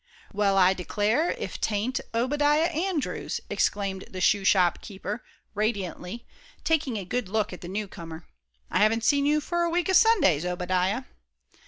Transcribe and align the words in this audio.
"Well, 0.33 0.57
I 0.57 0.73
declare, 0.73 1.29
if 1.33 1.61
'tain't 1.61 1.99
Obadiah 2.15 2.71
Andrews!" 2.71 3.39
exclaimed 3.51 4.05
the 4.09 4.19
shoe 4.19 4.43
shop 4.43 4.81
keeper, 4.81 5.23
radiantly, 5.53 6.25
taking 6.63 6.97
a 6.97 7.05
good 7.05 7.29
look 7.29 7.53
at 7.53 7.61
the 7.61 7.67
newcomer. 7.67 8.25
"I 8.71 8.79
haven't 8.79 9.03
seen 9.03 9.27
you 9.27 9.39
for 9.39 9.61
a 9.61 9.69
week 9.69 9.91
o' 9.91 9.93
Sundays, 9.93 10.43
Obadiah." 10.43 11.03